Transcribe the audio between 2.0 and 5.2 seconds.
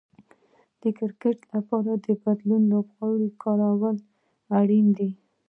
د بديلو لوبغاړو کارول اړين دي.